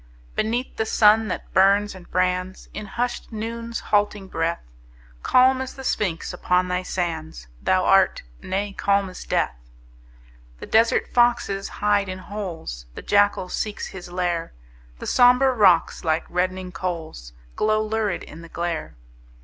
[0.35, 4.63] Beneath the sun that burns and brands In hushed Noon's halting breath,
[5.21, 9.53] Calm as the Sphinx upon thy sands Thou art nay, calm as death.
[10.59, 14.53] The desert foxes hide in holes, The jackal seeks his lair;
[14.97, 18.95] The sombre rocks, like reddening coals, Glow lurid in the glare.